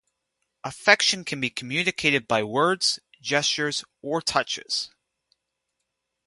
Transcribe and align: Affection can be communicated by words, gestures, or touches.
Affection 0.63 1.23
can 1.23 1.39
be 1.39 1.51
communicated 1.51 2.27
by 2.27 2.41
words, 2.43 2.99
gestures, 3.21 3.85
or 4.01 4.19
touches. 4.19 4.89